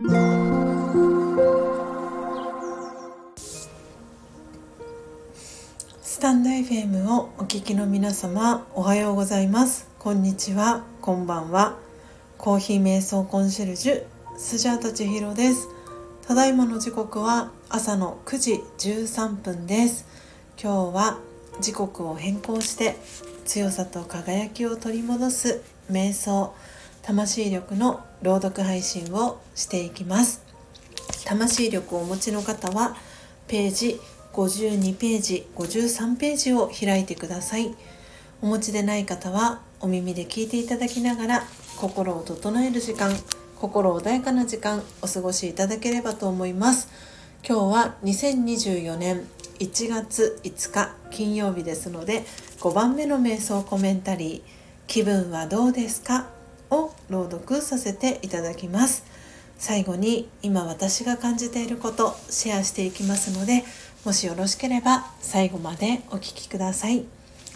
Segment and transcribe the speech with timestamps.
[0.00, 0.06] ス
[6.20, 9.88] タンド FM をお聞きの皆様おはようございます。
[9.98, 10.84] こんにちは。
[11.00, 11.76] こんばんは。
[12.36, 14.04] コーヒー瞑想コンシェルジュ
[14.36, 15.66] スジャータ千尋です。
[16.28, 20.06] ただいまの時刻は朝の9時13分です。
[20.62, 21.18] 今日は
[21.60, 22.94] 時刻を変更して
[23.44, 25.60] 強さと輝きを取り戻す
[25.90, 26.54] 瞑想
[27.02, 30.42] 魂力の朗読配信をしていきます。
[31.24, 32.96] 魂力をお持ちの方は
[33.46, 34.00] ページ
[34.32, 37.74] 52ページ53ページを開いてください。
[38.40, 41.42] お持ちでない方はお耳で聞いていただきながら
[41.76, 43.12] 心を整える時間
[43.60, 46.88] 心穏やかな時間お過ごしいただければと思います。
[47.48, 49.26] 今日は2024年
[49.58, 52.24] 1月5日金曜日ですので
[52.60, 54.50] 5番目の瞑想コメンタリー
[54.86, 56.28] 「気分はどうですか?」
[56.70, 59.04] を朗読させていただきます。
[59.58, 63.64] 最後に今私が感じていることシェアしていきますので
[64.04, 67.04] もしよろしければ最後までお聴きください。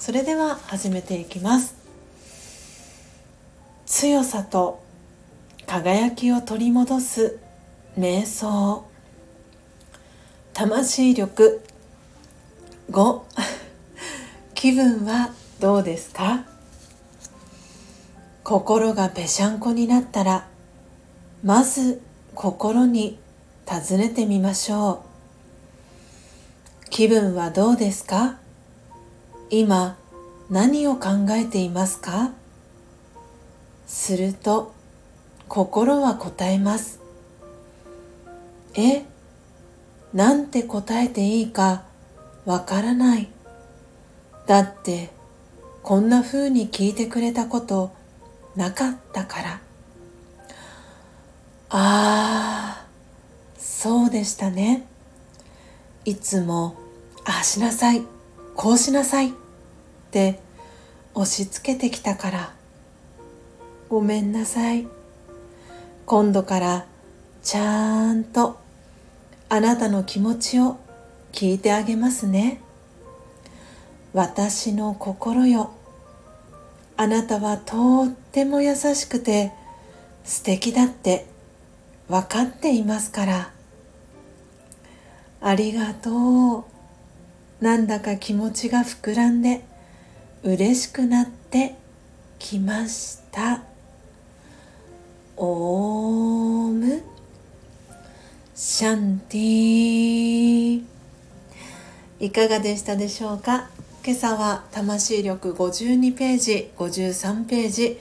[0.00, 1.76] それでは始めていきます。
[3.86, 4.82] 強さと
[5.66, 7.38] 輝きを取り戻す
[7.98, 8.84] 瞑想。
[10.52, 11.62] 魂力。
[12.90, 13.22] 5
[14.54, 16.44] 気分はどうですか？
[18.44, 20.46] 心がぺしゃんこになったら
[21.42, 22.02] まず
[22.34, 23.18] 心に
[23.64, 25.02] 尋ねてみましょ
[26.86, 26.90] う。
[26.90, 28.38] 気分はどうですか？
[29.48, 29.96] 今
[30.50, 32.32] 何を考えていますか？
[33.86, 34.74] すると
[35.48, 37.00] 心は答えます。
[38.74, 39.04] え
[40.12, 41.84] なんて答えていいか
[42.44, 43.28] わからない。
[44.46, 45.08] だって
[45.82, 47.90] こんな風に聞いてくれたこと
[48.56, 49.60] なかったから。
[51.70, 52.86] ああ
[53.58, 54.86] そうでしたね。
[56.04, 56.76] いつも
[57.24, 58.02] ああしなさい。
[58.54, 59.32] こうしなさいっ
[60.10, 60.38] て
[61.14, 62.54] 押し付けてきたから。
[63.88, 64.86] ごめんなさい。
[66.06, 66.86] 今度から
[67.42, 68.58] ちゃんと
[69.48, 70.78] あなたの気持ちを
[71.32, 72.60] 聞いてあげますね。
[74.12, 75.72] 私の心よ。
[76.96, 79.52] あなたはとっても優しくて
[80.22, 81.26] 素敵だって
[82.08, 83.50] 分かっていますから。
[85.40, 86.66] ありがと
[87.60, 87.64] う。
[87.64, 89.64] なんだか気持ちが膨らんで
[90.42, 91.74] 嬉しくなって
[92.38, 93.62] きました。
[95.36, 97.02] オーム。
[98.54, 100.82] シャンティ
[102.20, 103.68] いかがでしたでしょうか？
[104.06, 107.98] 今朝は魂力52ページ53ページ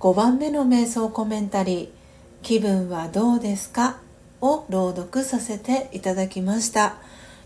[0.00, 1.88] 5番目の瞑想コメンタリー
[2.42, 3.98] 「気分はどうですか?」
[4.42, 6.96] を朗読させていただきました。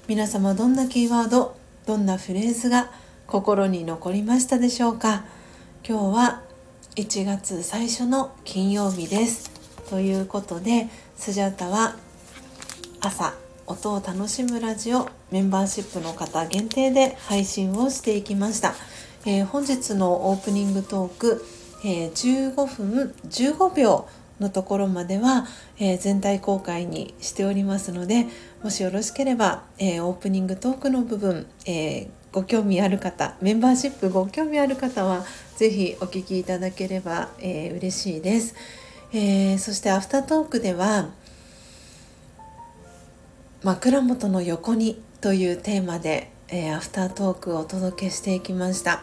[0.06, 1.54] 皆様どんなキーワード
[1.84, 2.90] どんなフレーズが
[3.26, 5.26] 心に残りましたでしょうか？
[5.86, 6.42] 今日は
[6.96, 9.50] 1月最初の金曜日です。
[9.90, 11.94] ということでスジャタは
[13.02, 13.34] 朝
[13.68, 18.72] 音を楽しむラジオメンバーシップの方限定で配信をしていきました、
[19.26, 21.44] えー、本日のオープニングトーク、
[21.84, 24.08] えー、15分15秒
[24.40, 25.46] のところまでは、
[25.78, 28.26] えー、全体公開にしておりますので
[28.62, 35.24] もしよろしければ、えオープニングトークの部分、えご興味ある方メンバーシップご興味ある方は
[35.56, 38.54] 是非お聴きいただければ、えー、嬉しいです、
[39.12, 41.10] えそしてアフタートークでは
[43.64, 49.02] 枕元の横にというテーマで、えー、アフタートークをお届けしていきました、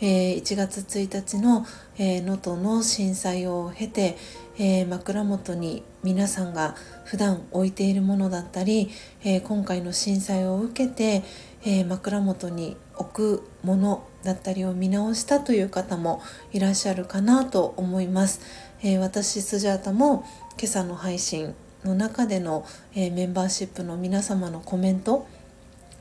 [0.00, 1.66] えー、1月1日の
[1.98, 4.16] 能登、えー、の震災を経て、
[4.60, 8.90] え枕元に皆さんが普段置いているものだったり、
[9.24, 11.24] え今回の震災を受けて、
[11.64, 16.22] え枕元に置くものだったりを見直したという方も
[16.52, 18.40] いらっしゃるかなと思います、
[18.82, 20.24] え私スジャータも
[20.56, 21.54] 今朝の配信
[21.84, 25.26] の中での、えー、メンバーシップの皆様のコメント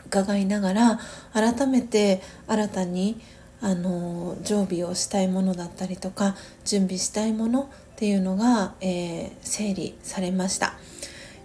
[0.08, 1.00] 伺いながら
[1.34, 3.22] 改めて新たに
[3.62, 10.74] あの常備をしたいものだったりとか準備したいものっていうのが、えー、整理されました、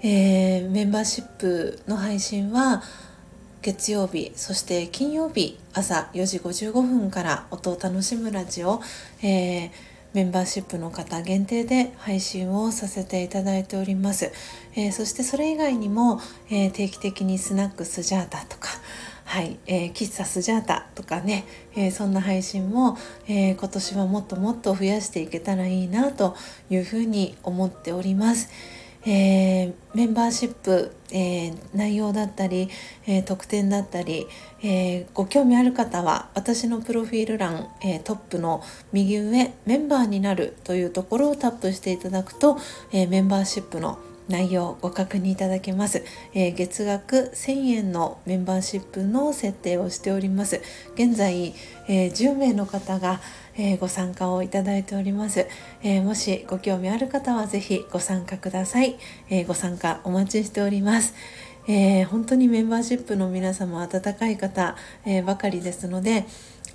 [0.03, 2.83] えー、メンバーシップの配信は
[3.63, 8.81] 月曜日そして金曜日朝4時55分から音を楽しむラジオ、
[9.23, 14.31] えーメンバーシップの方限定で配信をさせていただいております、
[14.75, 16.21] えー、そしてそれ以外にも、
[16.51, 18.69] えー、定期的にスナックスジャータとか
[19.25, 22.99] はい、えー、喫茶スジャータとかね、えそんな配信も、
[23.29, 26.37] え今年はもっともっと増やしていけたらいいなと
[26.69, 28.51] いうふうに思っております、
[29.05, 32.69] えー、メンバーシップ、えー、内容だったり、
[33.07, 34.27] えー、特典だったり、
[34.63, 38.63] えご興味ある方は私のプロフィール欄、えトップの
[38.93, 42.59] 右上メンバーになるというところをタップしていただくと、
[42.93, 46.05] えメンバーシップの内容をご確認いただけます、
[46.35, 50.61] えー、月額1000円のメンバーシップの設定をしております。
[50.95, 51.55] 現在、
[51.89, 53.21] えー、10名の方が、
[53.57, 55.47] えー、ご参加をいただいております、
[55.83, 58.97] えもしご興味ある方はぜひご参加ください、
[59.29, 61.15] えご参加お待ちしております。
[61.69, 66.25] え本当にメンバーシップの皆様温かい方、えばかりですので、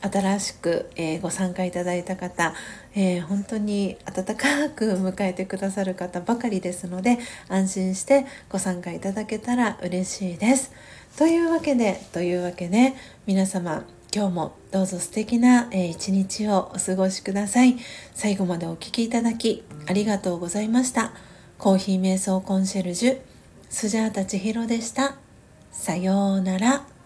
[0.01, 2.53] 新しく、えー、ご参加いただいた方、
[2.95, 7.17] えー、本当に温かく迎えてくださる方ばかりですので
[7.49, 10.71] 安心してご参加いただけたら嬉しいです。
[11.17, 12.93] というわけでというわけで
[13.25, 13.83] 皆様
[14.13, 17.77] 今日もどうぞ素敵な、えー、一日をお過ごしください。
[18.13, 21.11] 最後までお聴きいただきありがとうございました。
[21.57, 23.19] コーヒー瞑想コンシェルジュ
[23.69, 25.15] スジャータ千尋でした。
[25.71, 26.96] さようなら。